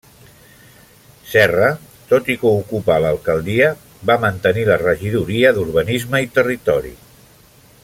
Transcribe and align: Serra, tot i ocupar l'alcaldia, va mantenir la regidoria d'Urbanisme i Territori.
Serra, 1.33 1.67
tot 2.13 2.31
i 2.35 2.37
ocupar 2.53 2.95
l'alcaldia, 3.03 3.67
va 4.11 4.17
mantenir 4.25 4.65
la 4.71 4.81
regidoria 4.87 5.53
d'Urbanisme 5.59 6.25
i 6.29 6.33
Territori. 6.41 6.97